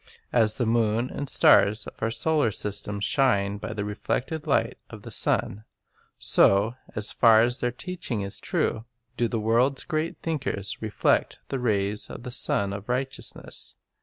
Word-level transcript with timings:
As 0.33 0.57
the 0.57 0.65
moon 0.65 1.11
and 1.11 1.27
the 1.27 1.31
stars 1.31 1.85
of 1.85 2.01
our 2.01 2.09
solar 2.09 2.49
system 2.49 2.99
shine 2.99 3.59
by 3.59 3.71
the 3.71 3.85
reflected 3.85 4.47
light 4.47 4.79
of 4.89 5.03
the 5.03 5.11
sun, 5.11 5.63
so, 6.17 6.73
as 6.95 7.11
far 7.11 7.43
as 7.43 7.59
their 7.59 7.69
teaching 7.71 8.21
is 8.21 8.39
true, 8.39 8.85
do 9.15 9.27
the 9.27 9.37
world's 9.39 9.83
great 9.83 10.17
thinkers 10.23 10.81
reflect 10.81 11.37
the 11.49 11.59
rays 11.59 12.09
of 12.09 12.23
the 12.23 12.31
Sun 12.31 12.73
of 12.73 12.89
Righteousness. 12.89 13.75